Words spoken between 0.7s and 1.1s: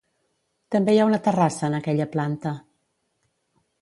També hi ha